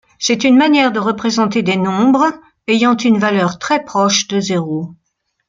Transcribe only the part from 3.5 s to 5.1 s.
très proche de zéro.